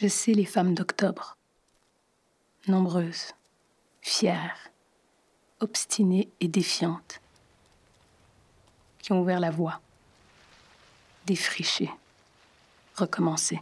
Je 0.00 0.06
sais 0.06 0.32
les 0.32 0.44
femmes 0.44 0.76
d'octobre, 0.76 1.36
nombreuses, 2.68 3.34
fières, 4.00 4.70
obstinées 5.58 6.28
et 6.38 6.46
défiantes, 6.46 7.20
qui 9.00 9.10
ont 9.12 9.20
ouvert 9.20 9.40
la 9.40 9.50
voie, 9.50 9.80
défriché, 11.26 11.90
recommencé, 12.94 13.60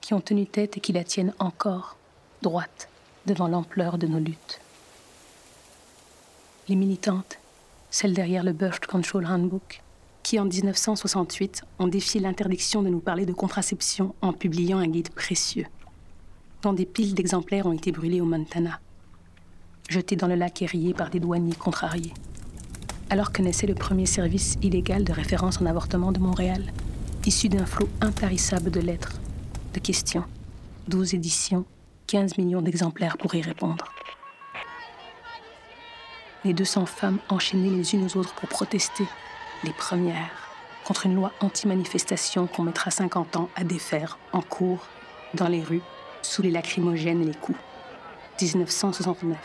qui 0.00 0.14
ont 0.14 0.20
tenu 0.20 0.46
tête 0.46 0.76
et 0.76 0.80
qui 0.80 0.92
la 0.92 1.02
tiennent 1.02 1.34
encore 1.40 1.96
droite 2.40 2.88
devant 3.26 3.48
l'ampleur 3.48 3.98
de 3.98 4.06
nos 4.06 4.20
luttes. 4.20 4.60
Les 6.68 6.76
militantes, 6.76 7.38
celles 7.90 8.14
derrière 8.14 8.44
le 8.44 8.52
Birth 8.52 8.86
Control 8.86 9.26
Handbook, 9.26 9.82
qui 10.26 10.40
en 10.40 10.44
1968 10.44 11.62
ont 11.78 11.86
défié 11.86 12.20
l'interdiction 12.20 12.82
de 12.82 12.88
nous 12.88 12.98
parler 12.98 13.26
de 13.26 13.32
contraception 13.32 14.12
en 14.22 14.32
publiant 14.32 14.78
un 14.78 14.88
guide 14.88 15.10
précieux, 15.10 15.66
dont 16.62 16.72
des 16.72 16.84
piles 16.84 17.14
d'exemplaires 17.14 17.66
ont 17.66 17.72
été 17.72 17.92
brûlés 17.92 18.20
au 18.20 18.24
Montana, 18.24 18.80
jetés 19.88 20.16
dans 20.16 20.26
le 20.26 20.34
lac 20.34 20.60
Erie 20.62 20.94
par 20.94 21.10
des 21.10 21.20
douaniers 21.20 21.54
contrariés. 21.54 22.12
Alors 23.08 23.30
que 23.30 23.40
naissait 23.40 23.68
le 23.68 23.76
premier 23.76 24.04
service 24.04 24.56
illégal 24.62 25.04
de 25.04 25.12
référence 25.12 25.60
en 25.60 25.66
avortement 25.66 26.10
de 26.10 26.18
Montréal, 26.18 26.72
issu 27.24 27.48
d'un 27.48 27.64
flot 27.64 27.88
intarissable 28.00 28.72
de 28.72 28.80
lettres, 28.80 29.20
de 29.74 29.78
questions, 29.78 30.24
12 30.88 31.14
éditions, 31.14 31.64
15 32.08 32.36
millions 32.36 32.62
d'exemplaires 32.62 33.16
pour 33.16 33.32
y 33.36 33.42
répondre. 33.42 33.84
Les 36.44 36.52
200 36.52 36.86
femmes 36.86 37.20
enchaînées 37.28 37.70
les 37.70 37.94
unes 37.94 38.06
aux 38.06 38.16
autres 38.16 38.34
pour 38.34 38.48
protester 38.48 39.04
les 39.64 39.72
premières, 39.72 40.50
contre 40.84 41.06
une 41.06 41.14
loi 41.14 41.32
anti-manifestation 41.40 42.46
qu'on 42.46 42.62
mettra 42.62 42.90
50 42.90 43.36
ans 43.36 43.48
à 43.56 43.64
défaire 43.64 44.18
en 44.32 44.42
cours, 44.42 44.86
dans 45.34 45.48
les 45.48 45.62
rues, 45.62 45.82
sous 46.22 46.42
les 46.42 46.50
lacrymogènes 46.50 47.22
et 47.22 47.26
les 47.26 47.34
coups. 47.34 47.58
1969-2019. 48.38 49.36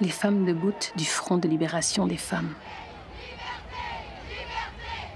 Les 0.00 0.08
femmes 0.08 0.44
debout 0.44 0.72
du 0.96 1.04
Front 1.04 1.36
de 1.36 1.46
libération 1.48 2.06
des 2.06 2.16
femmes. 2.16 2.54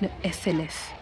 Le 0.03 0.09
FLF, 0.31 0.93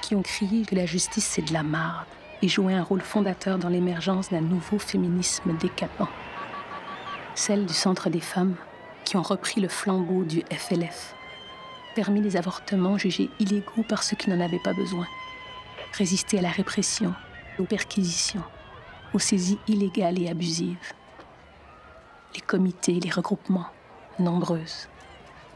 qui 0.00 0.14
ont 0.14 0.22
crié 0.22 0.64
que 0.64 0.74
la 0.74 0.86
justice 0.86 1.26
c'est 1.26 1.42
de 1.42 1.52
la 1.52 1.62
marde 1.62 2.06
et 2.40 2.48
joué 2.48 2.72
un 2.72 2.82
rôle 2.82 3.02
fondateur 3.02 3.58
dans 3.58 3.68
l'émergence 3.68 4.30
d'un 4.30 4.40
nouveau 4.40 4.78
féminisme 4.78 5.56
décapant. 5.58 6.08
Celles 7.34 7.66
du 7.66 7.74
Centre 7.74 8.08
des 8.08 8.20
femmes 8.20 8.54
qui 9.04 9.16
ont 9.16 9.22
repris 9.22 9.60
le 9.60 9.68
flambeau 9.68 10.24
du 10.24 10.42
FLF 10.50 11.14
permis 11.98 12.20
les 12.20 12.36
avortements 12.36 12.96
jugés 12.96 13.28
illégaux 13.40 13.82
par 13.88 14.04
ceux 14.04 14.14
qui 14.14 14.30
n'en 14.30 14.38
avaient 14.38 14.60
pas 14.62 14.72
besoin, 14.72 15.04
résister 15.94 16.38
à 16.38 16.42
la 16.42 16.48
répression, 16.48 17.12
aux 17.58 17.64
perquisitions, 17.64 18.44
aux 19.14 19.18
saisies 19.18 19.58
illégales 19.66 20.22
et 20.22 20.28
abusives. 20.28 20.92
Les 22.36 22.40
comités, 22.40 23.00
les 23.00 23.10
regroupements, 23.10 23.66
nombreuses. 24.20 24.88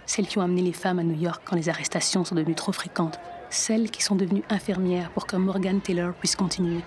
Celles 0.04 0.26
qui 0.26 0.38
ont 0.38 0.42
amené 0.42 0.62
les 0.62 0.72
femmes 0.72 0.98
à 0.98 1.04
New 1.04 1.16
York 1.16 1.42
quand 1.44 1.54
les 1.54 1.68
arrestations 1.68 2.24
sont 2.24 2.34
devenues 2.34 2.56
trop 2.56 2.72
fréquentes. 2.72 3.20
Celles 3.48 3.92
qui 3.92 4.02
sont 4.02 4.16
devenues 4.16 4.42
infirmières 4.50 5.12
pour 5.12 5.28
que 5.28 5.36
Morgan 5.36 5.80
Taylor 5.80 6.12
puisse 6.12 6.34
continuer. 6.34 6.80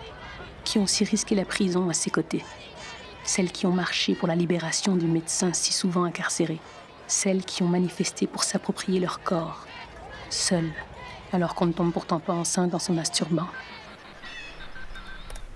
Qui 0.65 0.79
ont 0.79 0.83
aussi 0.83 1.05
risqué 1.05 1.33
la 1.33 1.45
prison 1.45 1.87
à 1.87 1.93
ses 1.93 2.09
côtés. 2.09 2.43
Celles 3.23 3.53
qui 3.53 3.65
ont 3.67 3.71
marché 3.71 4.15
pour 4.15 4.27
la 4.27 4.35
libération 4.35 4.97
du 4.97 5.05
médecin 5.07 5.53
si 5.53 5.71
souvent 5.71 6.03
incarcéré 6.03 6.59
celles 7.07 7.45
qui 7.45 7.63
ont 7.63 7.67
manifesté 7.67 8.27
pour 8.27 8.43
s'approprier 8.43 8.99
leur 8.99 9.21
corps, 9.21 9.65
seules, 10.29 10.71
alors 11.31 11.55
qu'on 11.55 11.67
ne 11.67 11.73
tombe 11.73 11.91
pourtant 11.91 12.19
pas 12.19 12.33
enceinte 12.33 12.73
en 12.73 12.79
se 12.79 12.91
masturbant. 12.91 13.47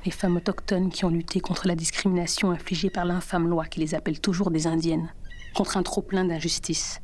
Les 0.05 0.11
femmes 0.11 0.37
autochtones 0.37 0.89
qui 0.89 1.05
ont 1.05 1.09
lutté 1.09 1.39
contre 1.39 1.67
la 1.67 1.75
discrimination 1.75 2.51
infligée 2.51 2.89
par 2.89 3.05
l'infâme 3.05 3.47
loi 3.47 3.65
qui 3.65 3.79
les 3.79 3.95
appelle 3.95 4.19
toujours 4.19 4.51
des 4.51 4.67
indiennes, 4.67 5.13
contre 5.53 5.77
un 5.77 5.83
trop-plein 5.83 6.25
d'injustice, 6.25 7.01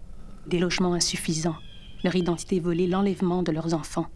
des 0.48 0.60
logements 0.60 0.94
insuffisants, 0.94 1.58
leur 2.04 2.16
identité 2.16 2.60
volée, 2.60 2.88
l'enlèvement 2.88 3.44
de 3.44 3.52
leurs 3.52 3.74
enfants. 3.74 4.08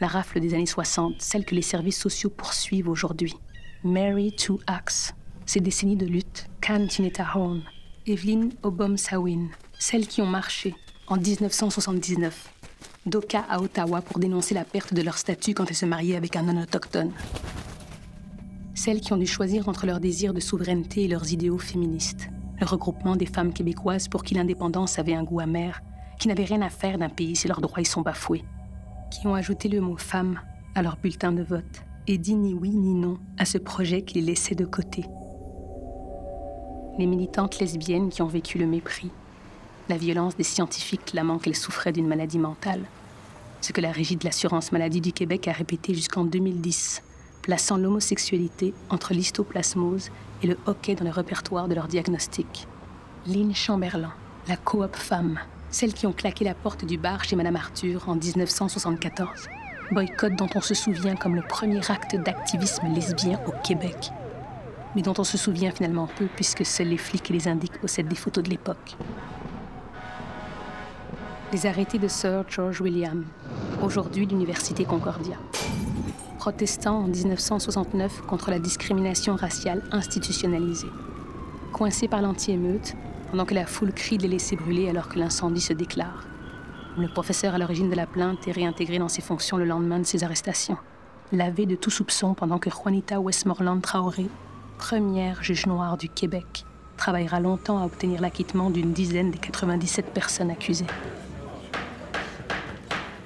La 0.00 0.06
rafle 0.06 0.40
des 0.40 0.54
années 0.54 0.66
60, 0.66 1.16
celle 1.18 1.44
que 1.44 1.54
les 1.54 1.62
services 1.62 1.98
sociaux 1.98 2.30
poursuivent 2.30 2.88
aujourd'hui. 2.88 3.34
Mary 3.84 4.32
Two 4.32 4.60
Axe, 4.66 5.14
ces 5.44 5.60
décennies 5.60 5.96
de 5.96 6.06
lutte, 6.06 6.46
Can 6.64 6.86
Horn, 7.34 7.62
Evelyn 8.08 8.48
Obom-Sawin, 8.62 9.48
celles 9.78 10.06
qui 10.06 10.22
ont 10.22 10.26
marché 10.26 10.74
en 11.08 11.18
1979 11.18 12.54
d'Oka 13.04 13.44
à 13.50 13.60
Ottawa 13.60 14.00
pour 14.00 14.18
dénoncer 14.18 14.54
la 14.54 14.64
perte 14.64 14.94
de 14.94 15.02
leur 15.02 15.18
statut 15.18 15.52
quand 15.52 15.66
elles 15.68 15.76
se 15.76 15.84
mariaient 15.84 16.16
avec 16.16 16.34
un 16.34 16.42
non-autochtone. 16.42 17.12
Celles 18.74 19.00
qui 19.00 19.12
ont 19.12 19.18
dû 19.18 19.26
choisir 19.26 19.68
entre 19.68 19.84
leur 19.84 20.00
désir 20.00 20.32
de 20.32 20.40
souveraineté 20.40 21.04
et 21.04 21.08
leurs 21.08 21.32
idéaux 21.32 21.58
féministes. 21.58 22.30
Le 22.60 22.66
regroupement 22.66 23.14
des 23.14 23.26
femmes 23.26 23.52
québécoises 23.52 24.08
pour 24.08 24.24
qui 24.24 24.34
l'indépendance 24.34 24.98
avait 24.98 25.14
un 25.14 25.24
goût 25.24 25.40
amer, 25.40 25.82
qui 26.18 26.28
n'avaient 26.28 26.44
rien 26.44 26.62
à 26.62 26.70
faire 26.70 26.96
d'un 26.96 27.10
pays 27.10 27.36
si 27.36 27.46
leurs 27.46 27.60
droits 27.60 27.82
y 27.82 27.84
sont 27.84 28.02
bafoués. 28.02 28.44
Qui 29.10 29.26
ont 29.26 29.34
ajouté 29.34 29.68
le 29.68 29.82
mot 29.82 29.98
femme 29.98 30.40
à 30.74 30.82
leur 30.82 30.96
bulletin 30.96 31.32
de 31.32 31.42
vote 31.42 31.82
et 32.06 32.16
dit 32.16 32.36
ni 32.36 32.54
oui 32.54 32.70
ni 32.70 32.94
non 32.94 33.18
à 33.36 33.44
ce 33.44 33.58
projet 33.58 34.00
qu'ils 34.00 34.24
laissaient 34.24 34.54
de 34.54 34.64
côté 34.64 35.04
les 36.98 37.06
militantes 37.06 37.60
lesbiennes 37.60 38.10
qui 38.10 38.22
ont 38.22 38.26
vécu 38.26 38.58
le 38.58 38.66
mépris, 38.66 39.10
la 39.88 39.96
violence 39.96 40.36
des 40.36 40.42
scientifiques 40.42 41.06
clamant 41.06 41.38
qu'elles 41.38 41.54
souffraient 41.54 41.92
d'une 41.92 42.08
maladie 42.08 42.40
mentale, 42.40 42.82
ce 43.60 43.72
que 43.72 43.80
la 43.80 43.92
Régie 43.92 44.16
de 44.16 44.24
l'assurance 44.24 44.72
maladie 44.72 45.00
du 45.00 45.12
Québec 45.12 45.46
a 45.48 45.52
répété 45.52 45.94
jusqu'en 45.94 46.24
2010, 46.24 47.02
plaçant 47.42 47.76
l'homosexualité 47.76 48.74
entre 48.90 49.14
l'histoplasmose 49.14 50.10
et 50.42 50.48
le 50.48 50.58
hockey 50.66 50.96
dans 50.96 51.04
le 51.04 51.10
répertoire 51.10 51.68
de 51.68 51.74
leur 51.74 51.86
diagnostic. 51.86 52.66
Lynn 53.26 53.54
Chamberlain, 53.54 54.12
la 54.48 54.56
coop 54.56 54.96
femme, 54.96 55.38
celles 55.70 55.94
qui 55.94 56.06
ont 56.06 56.12
claqué 56.12 56.44
la 56.44 56.54
porte 56.54 56.84
du 56.84 56.98
bar 56.98 57.22
chez 57.24 57.36
Madame 57.36 57.56
Arthur 57.56 58.08
en 58.08 58.16
1974. 58.16 59.48
Boycott 59.92 60.34
dont 60.34 60.48
on 60.54 60.60
se 60.60 60.74
souvient 60.74 61.16
comme 61.16 61.36
le 61.36 61.42
premier 61.42 61.80
acte 61.90 62.16
d'activisme 62.16 62.92
lesbien 62.92 63.40
au 63.46 63.52
Québec 63.62 64.12
mais 64.98 65.02
dont 65.02 65.14
on 65.16 65.22
se 65.22 65.38
souvient 65.38 65.70
finalement 65.70 66.08
peu 66.18 66.26
puisque 66.34 66.66
seuls 66.66 66.88
les 66.88 66.96
flics 66.96 67.30
et 67.30 67.32
les 67.32 67.46
indiques 67.46 67.80
possèdent 67.80 68.08
des 68.08 68.16
photos 68.16 68.42
de 68.42 68.50
l'époque. 68.50 68.96
Les 71.52 71.66
arrêtés 71.66 72.00
de 72.00 72.08
Sir 72.08 72.44
George 72.48 72.80
William, 72.80 73.24
aujourd'hui 73.80 74.26
l'Université 74.26 74.84
Concordia. 74.84 75.36
Protestant 76.38 77.04
en 77.04 77.06
1969 77.06 78.22
contre 78.22 78.50
la 78.50 78.58
discrimination 78.58 79.36
raciale 79.36 79.84
institutionnalisée. 79.92 80.90
Coincé 81.72 82.08
par 82.08 82.20
l'anti-émeute, 82.20 82.94
pendant 83.30 83.44
que 83.44 83.54
la 83.54 83.66
foule 83.66 83.92
crie 83.92 84.18
de 84.18 84.24
les 84.24 84.30
laisser 84.30 84.56
brûler 84.56 84.88
alors 84.88 85.08
que 85.08 85.20
l'incendie 85.20 85.60
se 85.60 85.74
déclare. 85.74 86.26
Le 86.96 87.06
professeur 87.06 87.54
à 87.54 87.58
l'origine 87.58 87.88
de 87.88 87.94
la 87.94 88.06
plainte 88.08 88.48
est 88.48 88.52
réintégré 88.52 88.98
dans 88.98 89.08
ses 89.08 89.22
fonctions 89.22 89.58
le 89.58 89.64
lendemain 89.64 90.00
de 90.00 90.06
ses 90.06 90.24
arrestations. 90.24 90.76
Lavé 91.30 91.66
de 91.66 91.76
tout 91.76 91.90
soupçon 91.90 92.34
pendant 92.34 92.58
que 92.58 92.68
Juanita 92.68 93.20
Westmoreland 93.20 93.78
Traoré 93.78 94.26
première 94.78 95.42
juge 95.42 95.66
noire 95.66 95.98
du 95.98 96.08
Québec, 96.08 96.64
travaillera 96.96 97.40
longtemps 97.40 97.82
à 97.82 97.84
obtenir 97.84 98.20
l'acquittement 98.20 98.70
d'une 98.70 98.92
dizaine 98.92 99.32
des 99.32 99.38
97 99.38 100.06
personnes 100.14 100.50
accusées. 100.50 100.86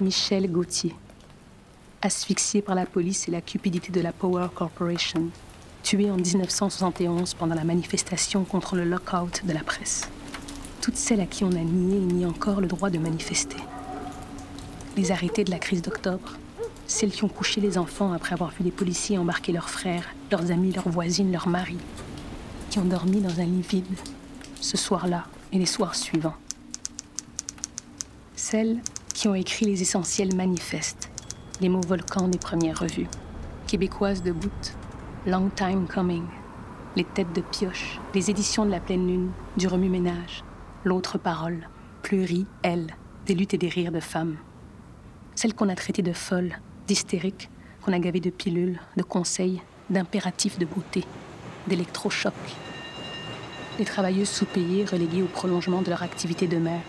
Michel 0.00 0.50
Gauthier, 0.50 0.96
asphyxié 2.00 2.62
par 2.62 2.74
la 2.74 2.86
police 2.86 3.28
et 3.28 3.30
la 3.30 3.42
cupidité 3.42 3.92
de 3.92 4.00
la 4.00 4.12
Power 4.12 4.48
Corporation, 4.52 5.28
tué 5.82 6.10
en 6.10 6.16
1971 6.16 7.34
pendant 7.34 7.54
la 7.54 7.64
manifestation 7.64 8.44
contre 8.44 8.74
le 8.74 8.84
lockout 8.84 9.44
de 9.44 9.52
la 9.52 9.62
presse. 9.62 10.08
Toutes 10.80 10.96
celles 10.96 11.20
à 11.20 11.26
qui 11.26 11.44
on 11.44 11.52
a 11.52 11.62
nié 11.62 11.98
et 11.98 12.12
nie 12.12 12.26
encore 12.26 12.60
le 12.60 12.66
droit 12.66 12.90
de 12.90 12.98
manifester. 12.98 13.58
Les 14.96 15.12
arrêtés 15.12 15.44
de 15.44 15.50
la 15.50 15.58
crise 15.58 15.82
d'octobre, 15.82 16.38
celles 16.92 17.10
qui 17.10 17.24
ont 17.24 17.28
couché 17.28 17.60
les 17.62 17.78
enfants 17.78 18.12
après 18.12 18.34
avoir 18.34 18.50
vu 18.50 18.64
les 18.64 18.70
policiers 18.70 19.16
embarquer 19.16 19.50
leurs 19.52 19.70
frères, 19.70 20.04
leurs 20.30 20.50
amis, 20.50 20.72
leurs 20.72 20.90
voisines, 20.90 21.32
leurs 21.32 21.48
maris, 21.48 21.78
qui 22.68 22.78
ont 22.78 22.84
dormi 22.84 23.22
dans 23.22 23.40
un 23.40 23.46
lit 23.46 23.62
vide 23.62 23.86
ce 24.60 24.76
soir-là 24.76 25.24
et 25.52 25.58
les 25.58 25.66
soirs 25.66 25.94
suivants. 25.94 26.36
Celles 28.36 28.78
qui 29.14 29.26
ont 29.26 29.34
écrit 29.34 29.64
les 29.64 29.80
essentiels 29.80 30.34
manifestes, 30.36 31.10
les 31.62 31.70
mots 31.70 31.80
volcans 31.80 32.28
des 32.28 32.38
premières 32.38 32.80
revues, 32.80 33.08
québécoises 33.66 34.22
de 34.22 34.32
bout, 34.32 34.76
Long 35.26 35.48
Time 35.48 35.86
Coming, 35.86 36.26
les 36.94 37.04
têtes 37.04 37.32
de 37.34 37.40
pioche, 37.40 38.00
les 38.14 38.28
éditions 38.28 38.66
de 38.66 38.70
la 38.70 38.80
pleine 38.80 39.06
lune, 39.06 39.30
du 39.56 39.66
remue-ménage, 39.66 40.44
l'autre 40.84 41.16
parole, 41.16 41.68
pleurie, 42.02 42.46
elle, 42.62 42.88
des 43.24 43.34
luttes 43.34 43.54
et 43.54 43.58
des 43.58 43.70
rires 43.70 43.92
de 43.92 44.00
femmes. 44.00 44.36
Celles 45.34 45.54
qu'on 45.54 45.70
a 45.70 45.74
traitées 45.74 46.02
de 46.02 46.12
folles, 46.12 46.58
d'hystériques 46.86 47.50
qu'on 47.82 47.92
a 47.92 47.98
gavés 47.98 48.20
de 48.20 48.30
pilules, 48.30 48.80
de 48.96 49.02
conseils, 49.02 49.60
d'impératifs 49.90 50.58
de 50.58 50.64
beauté, 50.64 51.04
d'électrochocs. 51.66 52.32
Les 53.78 53.84
travailleuses 53.84 54.28
sous-payées 54.28 54.84
reléguées 54.84 55.22
au 55.22 55.26
prolongement 55.26 55.82
de 55.82 55.90
leur 55.90 56.02
activité 56.02 56.46
de 56.46 56.58
mère, 56.58 56.82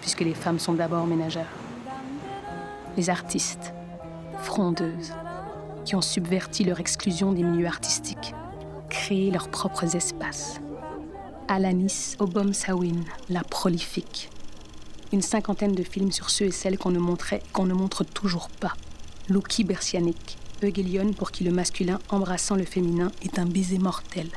puisque 0.00 0.20
les 0.20 0.34
femmes 0.34 0.58
sont 0.58 0.74
d'abord 0.74 1.06
ménagères. 1.06 1.52
Les 2.96 3.10
artistes, 3.10 3.72
frondeuses, 4.38 5.12
qui 5.84 5.96
ont 5.96 6.00
subverti 6.00 6.64
leur 6.64 6.80
exclusion 6.80 7.32
des 7.32 7.42
milieux 7.42 7.66
artistiques, 7.66 8.34
créé 8.88 9.30
leurs 9.30 9.48
propres 9.48 9.96
espaces. 9.96 10.60
Alanis 11.48 12.16
Obomsawin, 12.18 13.00
la 13.28 13.42
prolifique. 13.42 14.30
Une 15.12 15.22
cinquantaine 15.22 15.74
de 15.74 15.82
films 15.82 16.12
sur 16.12 16.30
ceux 16.30 16.46
et 16.46 16.50
celles 16.50 16.78
qu'on 16.78 16.90
ne 16.90 16.98
montrait 16.98 17.42
qu'on 17.52 17.66
ne 17.66 17.74
montre 17.74 18.04
toujours 18.04 18.48
pas. 18.48 18.74
Luki 19.28 19.62
Bersianik, 19.62 20.36
Eugélion 20.64 21.12
pour 21.12 21.30
qui 21.30 21.44
le 21.44 21.52
masculin 21.52 22.00
embrassant 22.08 22.56
le 22.56 22.64
féminin 22.64 23.12
est 23.22 23.38
un 23.38 23.46
baiser 23.46 23.78
mortel. 23.78 24.28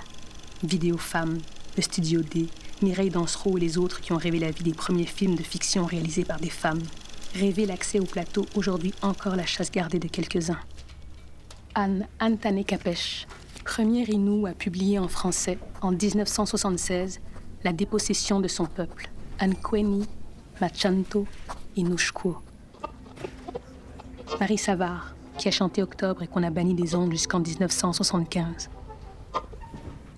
Vidéo 0.64 0.98
Femme, 0.98 1.40
le 1.76 1.82
Studio 1.82 2.22
D, 2.22 2.48
Mireille 2.84 3.10
Dansereau 3.10 3.58
et 3.58 3.62
les 3.62 3.80
autres 3.80 4.00
qui 4.00 4.14
ont 4.14 4.18
rêvé 4.18 4.38
la 4.38 4.52
vie 4.52 4.64
des 4.64 4.76
premiers 4.76 5.08
films 5.08 5.36
de 5.36 5.42
fiction 5.42 5.86
réalisés 5.86 6.24
par 6.24 6.40
des 6.40 6.52
femmes. 6.52 6.84
Rêver 7.34 7.66
l'accès 7.66 8.00
au 8.00 8.06
plateau, 8.06 8.46
aujourd'hui 8.54 8.94
encore 9.02 9.36
la 9.36 9.46
chasse 9.48 9.72
gardée 9.72 9.98
de 9.98 10.08
quelques-uns. 10.08 10.60
Anne 11.74 12.08
Antane 12.22 12.64
Capèche, 12.64 13.26
première 13.66 14.10
Inou 14.10 14.46
à 14.46 14.52
publier 14.52 15.00
en 15.00 15.08
français, 15.08 15.58
en 15.82 15.92
1976, 15.92 17.22
La 17.64 17.74
dépossession 17.74 18.40
de 18.40 18.48
son 18.48 18.66
peuple, 18.66 19.10
Anqueni, 19.42 20.06
Machanto, 20.62 21.26
Inushko. 21.76 22.45
Marie 24.40 24.58
Savard, 24.58 25.16
qui 25.38 25.48
a 25.48 25.52
chanté 25.52 25.82
Octobre 25.82 26.24
et 26.24 26.28
qu'on 26.28 26.44
a 26.44 26.50
banni 26.50 26.74
des 26.74 26.94
ondes 26.94 27.12
jusqu'en 27.12 27.40
1975. 27.40 28.70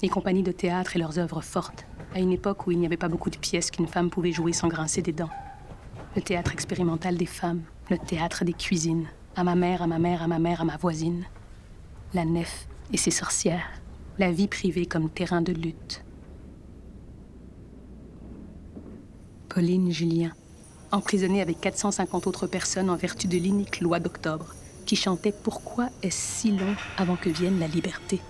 Les 0.01 0.09
compagnies 0.09 0.43
de 0.43 0.51
théâtre 0.51 0.95
et 0.95 0.99
leurs 0.99 1.19
œuvres 1.19 1.41
fortes, 1.41 1.85
à 2.15 2.19
une 2.19 2.31
époque 2.31 2.65
où 2.65 2.71
il 2.71 2.79
n'y 2.79 2.85
avait 2.85 2.97
pas 2.97 3.09
beaucoup 3.09 3.29
de 3.29 3.37
pièces 3.37 3.69
qu'une 3.69 3.87
femme 3.87 4.09
pouvait 4.09 4.31
jouer 4.31 4.53
sans 4.53 4.67
grincer 4.67 5.01
des 5.01 5.11
dents. 5.11 5.29
Le 6.15 6.21
théâtre 6.21 6.51
expérimental 6.51 7.15
des 7.15 7.27
femmes, 7.27 7.61
le 7.91 7.97
théâtre 7.97 8.43
des 8.43 8.53
cuisines, 8.53 9.05
à 9.35 9.43
ma 9.43 9.55
mère, 9.55 9.83
à 9.83 9.87
ma 9.87 9.99
mère, 9.99 10.23
à 10.23 10.27
ma 10.27 10.39
mère, 10.39 10.61
à 10.61 10.65
ma 10.65 10.77
voisine. 10.77 11.25
La 12.13 12.25
nef 12.25 12.67
et 12.91 12.97
ses 12.97 13.11
sorcières, 13.11 13.69
la 14.17 14.31
vie 14.31 14.47
privée 14.47 14.87
comme 14.87 15.09
terrain 15.09 15.41
de 15.41 15.53
lutte. 15.53 16.03
Pauline 19.49 19.91
Julien, 19.91 20.31
emprisonnée 20.91 21.41
avec 21.41 21.59
450 21.59 22.27
autres 22.27 22.47
personnes 22.47 22.89
en 22.89 22.95
vertu 22.95 23.27
de 23.27 23.37
l'inique 23.37 23.81
loi 23.81 23.99
d'octobre, 23.99 24.53
qui 24.85 24.95
chantait 24.95 25.33
Pourquoi 25.33 25.89
est-ce 26.01 26.39
si 26.39 26.51
long 26.51 26.75
avant 26.97 27.15
que 27.15 27.29
vienne 27.29 27.59
la 27.59 27.67
liberté? 27.67 28.21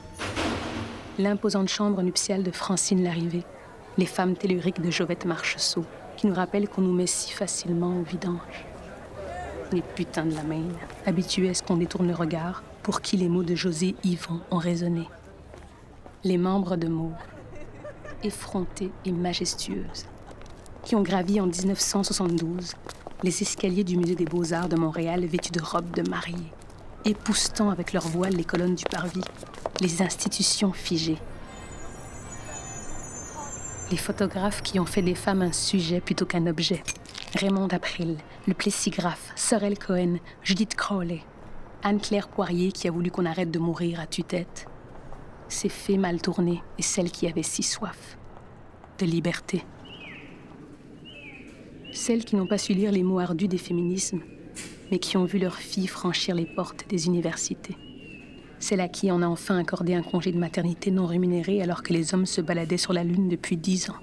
L'imposante 1.19 1.69
chambre 1.69 2.01
nuptiale 2.01 2.43
de 2.43 2.51
Francine 2.51 3.03
Larrivée, 3.03 3.43
les 3.97 4.05
femmes 4.05 4.35
telluriques 4.35 4.81
de 4.81 4.91
Jovette 4.91 5.25
Marcheseau, 5.25 5.85
qui 6.15 6.27
nous 6.27 6.33
rappellent 6.33 6.67
qu'on 6.67 6.81
nous 6.81 6.93
met 6.93 7.07
si 7.07 7.31
facilement 7.31 7.99
au 7.99 8.03
vidange. 8.03 8.65
Les 9.71 9.81
putains 9.81 10.25
de 10.25 10.35
la 10.35 10.43
main, 10.43 10.63
habitués 11.05 11.49
à 11.49 11.53
ce 11.53 11.63
qu'on 11.63 11.77
détourne 11.77 12.07
le 12.07 12.15
regard, 12.15 12.63
pour 12.83 13.01
qui 13.01 13.17
les 13.17 13.29
mots 13.29 13.43
de 13.43 13.55
José 13.55 13.95
Yvon 14.03 14.39
ont 14.49 14.57
résonné. 14.57 15.07
Les 16.23 16.37
membres 16.37 16.75
de 16.75 16.87
mots, 16.87 17.13
effrontées 18.23 18.91
et 19.05 19.11
majestueuses, 19.11 20.05
qui 20.87 20.95
ont 20.95 21.01
gravi 21.01 21.41
en 21.41 21.47
1972 21.47 22.71
les 23.21 23.41
escaliers 23.41 23.83
du 23.83 23.97
Musée 23.97 24.15
des 24.15 24.23
Beaux-Arts 24.23 24.69
de 24.69 24.77
Montréal 24.77 25.25
vêtus 25.25 25.51
de 25.51 25.61
robes 25.61 25.91
de 25.91 26.09
mariée, 26.09 26.53
époustant 27.03 27.69
avec 27.71 27.91
leurs 27.91 28.07
voiles 28.07 28.37
les 28.37 28.45
colonnes 28.45 28.75
du 28.75 28.85
parvis, 28.85 29.23
les 29.81 30.01
institutions 30.01 30.71
figées. 30.71 31.17
Les 33.91 33.97
photographes 33.97 34.61
qui 34.61 34.79
ont 34.79 34.85
fait 34.85 35.01
des 35.01 35.13
femmes 35.13 35.41
un 35.41 35.51
sujet 35.51 35.99
plutôt 35.99 36.25
qu'un 36.25 36.47
objet. 36.47 36.81
Raymond 37.35 37.67
April, 37.67 38.15
le 38.47 38.53
plessis-graphe, 38.53 39.33
Sorel 39.35 39.77
Cohen, 39.77 40.19
Judith 40.41 40.75
Crowley, 40.75 41.19
Anne-Claire 41.83 42.29
Poirier 42.29 42.71
qui 42.71 42.87
a 42.87 42.91
voulu 42.91 43.11
qu'on 43.11 43.25
arrête 43.25 43.51
de 43.51 43.59
mourir 43.59 43.99
à 43.99 44.07
tue-tête. 44.07 44.67
Ces 45.49 45.67
fées 45.67 45.97
mal 45.97 46.21
tournées 46.21 46.63
et 46.77 46.81
celles 46.81 47.11
qui 47.11 47.27
avaient 47.27 47.43
si 47.43 47.61
soif 47.61 48.17
de 48.99 49.05
liberté. 49.05 49.65
Celles 51.97 52.25
qui 52.25 52.35
n'ont 52.35 52.45
pas 52.45 52.59
su 52.59 52.73
lire 52.73 52.91
les 52.91 53.01
mots 53.01 53.17
ardus 53.17 53.47
des 53.47 53.57
féminismes, 53.57 54.21
mais 54.91 54.99
qui 54.99 55.17
ont 55.17 55.25
vu 55.25 55.39
leurs 55.39 55.57
filles 55.57 55.87
franchir 55.87 56.35
les 56.35 56.45
portes 56.45 56.87
des 56.87 57.07
universités. 57.07 57.75
Celles 58.59 58.81
à 58.81 58.87
qui 58.87 59.11
on 59.11 59.23
a 59.23 59.27
enfin 59.27 59.57
accordé 59.57 59.95
un 59.95 60.03
congé 60.03 60.31
de 60.31 60.37
maternité 60.37 60.91
non 60.91 61.07
rémunéré 61.07 61.59
alors 61.59 61.81
que 61.81 61.93
les 61.93 62.13
hommes 62.13 62.27
se 62.27 62.39
baladaient 62.39 62.77
sur 62.77 62.93
la 62.93 63.03
Lune 63.03 63.27
depuis 63.27 63.57
dix 63.57 63.89
ans. 63.89 63.97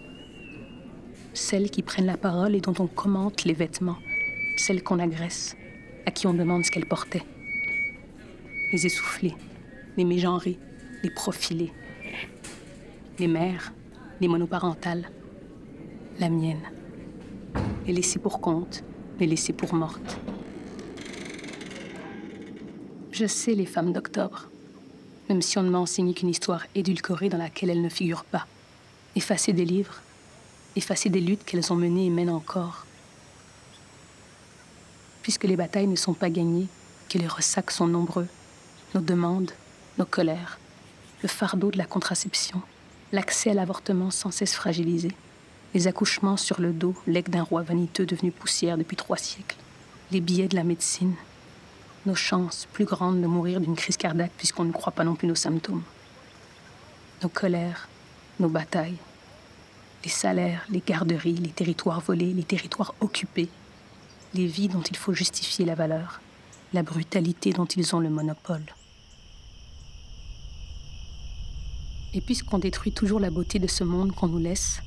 Celles 1.35 1.70
qui 1.70 1.82
prennent 1.82 2.05
la 2.05 2.17
parole 2.17 2.56
et 2.56 2.61
dont 2.61 2.75
on 2.81 2.88
commente 2.88 3.44
les 3.44 3.55
vêtements. 3.55 3.99
Celles 4.56 4.82
qu'on 4.82 4.99
agresse, 4.99 5.56
à 6.05 6.11
qui 6.11 6.26
on 6.26 6.35
demande 6.35 6.64
ce 6.64 6.73
qu'elles 6.73 6.88
portaient. 6.88 7.25
Les 8.73 8.87
essoufflés, 8.87 9.37
les 9.97 10.05
mégenrés, 10.05 10.58
les 11.05 11.11
profilés. 11.11 11.73
Les 13.20 13.29
mères, 13.29 13.73
les 14.20 14.26
monoparentales. 14.26 15.08
La 16.19 16.29
mienne. 16.29 16.58
Les 17.87 17.93
laissées 17.93 18.19
pour 18.19 18.41
compte, 18.41 18.83
les 19.21 19.27
laissées 19.27 19.53
pour 19.53 19.75
mortes. 19.75 20.17
Je 23.13 23.27
sais 23.27 23.53
les 23.53 23.67
femmes 23.67 23.93
d'octobre, 23.93 24.49
même 25.29 25.43
si 25.43 25.59
on 25.59 25.63
ne 25.63 25.69
m'a 25.69 25.79
enseigné 25.79 26.15
qu'une 26.15 26.31
histoire 26.31 26.65
édulcorée 26.75 27.29
dans 27.29 27.37
laquelle 27.37 27.69
elles 27.69 27.83
ne 27.83 27.91
figurent 27.91 28.25
pas. 28.25 28.47
Effacées 29.17 29.53
des 29.53 29.67
livres, 29.67 30.01
effacées 30.77 31.11
des 31.11 31.21
luttes 31.21 31.45
qu'elles 31.45 31.73
ont 31.75 31.77
menées 31.77 32.07
et 32.07 32.11
mènent 32.11 32.31
encore. 32.31 32.87
Puisque 35.21 35.45
les 35.45 35.57
batailles 35.57 35.87
ne 35.87 35.95
sont 35.95 36.15
pas 36.15 36.31
gagnées, 36.31 36.69
que 37.11 37.19
les 37.19 37.29
ressacs 37.29 37.71
sont 37.71 37.87
nombreux, 37.87 38.29
nos 38.95 39.03
demandes, 39.03 39.53
nos 39.99 40.07
colères, 40.07 40.59
le 41.23 41.29
fardeau 41.29 41.71
de 41.71 41.79
la 41.79 41.85
contraception, 41.85 42.63
l'accès 43.13 43.51
à 43.51 43.55
l'avortement 43.55 44.11
sans 44.11 44.31
cesse 44.31 44.55
fragilisé, 44.55 45.13
les 45.75 45.88
accouchements 45.88 46.37
sur 46.37 46.61
le 46.61 46.73
dos, 46.73 46.94
legs 47.09 47.29
d'un 47.29 47.43
roi 47.43 47.62
vaniteux 47.62 48.06
devenu 48.06 48.31
poussière 48.31 48.79
depuis 48.79 48.97
trois 48.97 49.17
siècles, 49.17 49.56
les 50.12 50.21
billets 50.21 50.49
de 50.49 50.55
la 50.55 50.62
médecine, 50.62 51.15
nos 52.06 52.15
chances 52.15 52.69
plus 52.73 52.85
grandes 52.85 53.21
de 53.21 53.26
mourir 53.26 53.61
d'une 53.61 53.75
crise 53.75 53.97
cardiaque 53.97 54.32
puisqu'on 54.37 54.65
ne 54.65 54.73
croit 54.73 54.93
pas 54.93 55.05
non 55.05 55.17
plus 55.17 55.26
nos 55.26 55.35
symptômes. 55.35 55.82
Nos 57.23 57.29
colères, 57.29 57.88
nos 58.38 58.49
batailles, 58.49 58.99
les 60.05 60.11
salaires, 60.11 60.65
les 60.71 60.82
garderies, 60.87 61.35
les 61.35 61.50
territoires 61.50 62.00
volés, 62.00 62.32
les 62.32 62.44
territoires 62.44 62.94
occupés, 63.00 63.49
les 64.35 64.47
vies 64.47 64.69
dont 64.69 64.82
il 64.82 64.97
faut 64.97 65.12
justifier 65.12 65.65
la 65.65 65.75
valeur, 65.75 66.21
la 66.73 66.82
brutalité 66.82 67.53
dont 67.53 67.65
ils 67.65 67.97
ont 67.97 68.00
le 68.00 68.11
monopole. 68.11 68.65
Et 72.12 72.21
puisqu'on 72.21 72.59
détruit 72.59 72.93
toujours 72.93 73.19
la 73.19 73.31
beauté 73.31 73.59
de 73.59 73.66
ce 73.66 73.83
monde 73.83 74.14
qu'on 74.14 74.28
nous 74.28 74.38
laisse, 74.38 74.81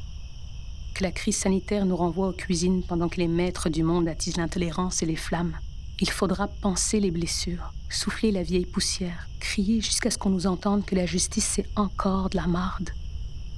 la 1.04 1.12
crise 1.12 1.38
sanitaire 1.38 1.86
nous 1.86 1.96
renvoie 1.96 2.30
aux 2.30 2.34
cuisines 2.34 2.84
pendant 2.84 3.10
que 3.10 3.18
les 3.18 3.28
maîtres 3.28 3.70
du 3.70 3.84
monde 3.84 4.08
attisent 4.08 4.38
l'intolérance 4.38 5.04
et 5.04 5.06
les 5.06 5.16
flammes, 5.16 5.58
il 6.00 6.10
faudra 6.10 6.48
penser 6.48 7.00
les 7.00 7.12
blessures, 7.12 7.74
souffler 7.90 8.32
la 8.32 8.44
vieille 8.44 8.66
poussière, 8.66 9.28
crier 9.40 9.82
jusqu'à 9.82 10.12
ce 10.12 10.18
qu'on 10.18 10.30
nous 10.30 10.48
entende 10.48 10.86
que 10.86 10.96
la 10.96 11.06
justice 11.06 11.46
c'est 11.46 11.66
encore 11.76 12.30
de 12.30 12.38
la 12.38 12.48
marde, 12.48 12.92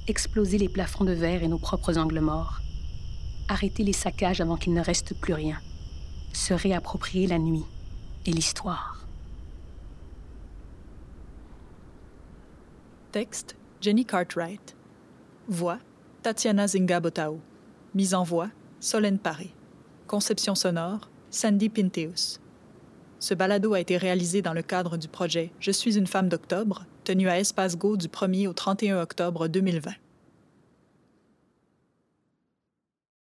exploser 0.08 0.58
les 0.58 0.68
plafonds 0.68 1.04
de 1.04 1.12
verre 1.12 1.42
et 1.42 1.48
nos 1.48 1.58
propres 1.58 1.98
angles 1.98 2.20
morts, 2.20 2.60
arrêter 3.48 3.84
les 3.84 3.92
saccages 3.92 4.40
avant 4.40 4.56
qu'il 4.56 4.72
ne 4.72 4.80
reste 4.80 5.14
plus 5.14 5.34
rien, 5.34 5.60
se 6.32 6.54
réapproprier 6.54 7.26
la 7.26 7.38
nuit 7.38 7.64
et 8.26 8.32
l'histoire. 8.32 9.06
Texte 13.12 13.56
Jenny 13.80 14.04
Cartwright. 14.04 14.76
Voix 15.48 15.78
Tatiana 16.22 16.66
Zinga-Botao. 16.66 17.40
Mise 17.94 18.12
en 18.12 18.24
voix 18.24 18.50
Solène 18.78 19.18
Paré. 19.18 19.54
Conception 20.06 20.54
sonore 20.54 21.08
Sandy 21.30 21.70
Pinteus. 21.70 22.40
Ce 23.18 23.32
balado 23.32 23.72
a 23.72 23.80
été 23.80 23.96
réalisé 23.96 24.42
dans 24.42 24.52
le 24.52 24.60
cadre 24.60 24.98
du 24.98 25.08
projet 25.08 25.50
Je 25.60 25.70
suis 25.70 25.96
une 25.96 26.06
femme 26.06 26.28
d'octobre, 26.28 26.84
tenu 27.04 27.30
à 27.30 27.38
Espace 27.38 27.78
Go 27.78 27.96
du 27.96 28.08
1er 28.08 28.48
au 28.48 28.52
31 28.52 29.00
octobre 29.00 29.48
2020. 29.48 29.92